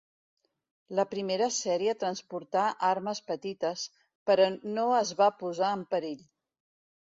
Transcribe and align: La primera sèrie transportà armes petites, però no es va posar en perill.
La 0.99 1.03
primera 1.11 1.49
sèrie 1.57 1.93
transportà 2.05 2.63
armes 2.89 3.21
petites, 3.29 3.85
però 4.31 4.51
no 4.81 4.89
es 5.03 5.15
va 5.23 5.31
posar 5.45 5.73
en 5.81 5.87
perill. 5.95 6.29